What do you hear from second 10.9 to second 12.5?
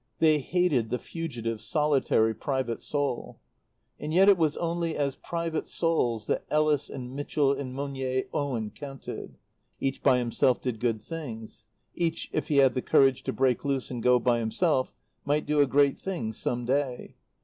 things; each, if